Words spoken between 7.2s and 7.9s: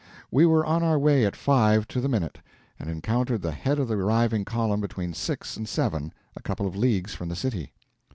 the city.